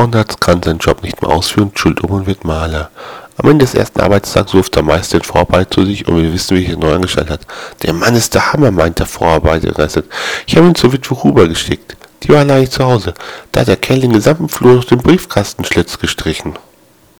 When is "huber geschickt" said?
11.22-11.98